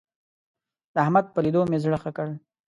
د 0.93 0.95
احمد 1.03 1.25
په 1.33 1.39
ليدو 1.45 1.61
مې 1.69 1.77
زړه 1.83 1.97
ښه 2.03 2.11
کړ. 2.17 2.27